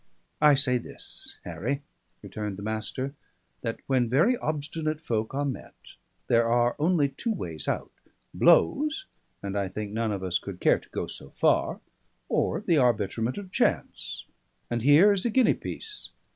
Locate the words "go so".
10.89-11.29